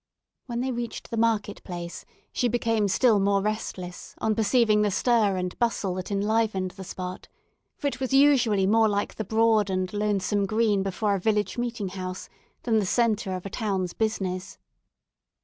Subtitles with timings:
[0.47, 5.37] When they reached the market place, she became still more restless, on perceiving the stir
[5.37, 7.27] and bustle that enlivened the spot;
[7.77, 11.89] for it was usually more like the broad and lonesome green before a village meeting
[11.89, 12.29] house,
[12.63, 14.57] than the centre of a town's business.